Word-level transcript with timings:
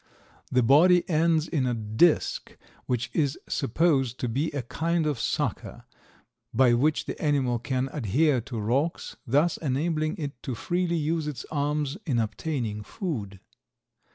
The 0.51 0.63
body 0.63 1.07
ends 1.07 1.47
in 1.47 1.67
a 1.67 1.75
disk 1.75 2.57
which 2.87 3.11
is 3.13 3.37
supposed 3.47 4.19
to 4.21 4.27
be 4.27 4.49
a 4.49 4.63
kind 4.63 5.05
of 5.05 5.19
sucker, 5.19 5.83
by 6.51 6.73
which 6.73 7.05
the 7.05 7.21
animal 7.21 7.59
can 7.59 7.87
adhere 7.93 8.41
to 8.41 8.59
rocks, 8.59 9.15
thus 9.27 9.57
enabling 9.57 10.17
it 10.17 10.41
to 10.41 10.55
freely 10.55 10.97
use 10.97 11.27
its 11.27 11.45
arms 11.51 11.99
in 12.07 12.17
obtaining 12.17 12.81
food. 12.81 13.39